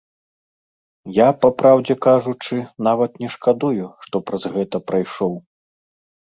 [1.17, 2.57] Я, папраўдзе кажучы,
[2.87, 5.33] нават не шкадую, што праз гэта прайшоў.